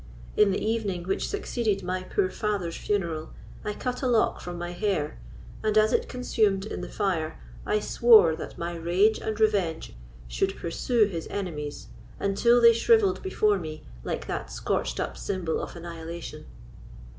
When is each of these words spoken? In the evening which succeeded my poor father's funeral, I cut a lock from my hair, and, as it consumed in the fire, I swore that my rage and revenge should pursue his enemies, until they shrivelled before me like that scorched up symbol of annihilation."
In 0.35 0.49
the 0.49 0.59
evening 0.59 1.03
which 1.03 1.29
succeeded 1.29 1.83
my 1.83 2.01
poor 2.01 2.31
father's 2.31 2.75
funeral, 2.75 3.33
I 3.63 3.73
cut 3.73 4.01
a 4.01 4.07
lock 4.07 4.41
from 4.41 4.57
my 4.57 4.71
hair, 4.71 5.19
and, 5.61 5.77
as 5.77 5.93
it 5.93 6.09
consumed 6.09 6.65
in 6.65 6.81
the 6.81 6.89
fire, 6.89 7.39
I 7.67 7.79
swore 7.81 8.35
that 8.35 8.57
my 8.57 8.75
rage 8.75 9.19
and 9.19 9.39
revenge 9.39 9.95
should 10.27 10.55
pursue 10.57 11.05
his 11.05 11.27
enemies, 11.29 11.89
until 12.19 12.59
they 12.59 12.73
shrivelled 12.73 13.21
before 13.21 13.59
me 13.59 13.83
like 14.03 14.25
that 14.25 14.51
scorched 14.51 14.99
up 14.99 15.17
symbol 15.17 15.61
of 15.61 15.75
annihilation." 15.75 16.47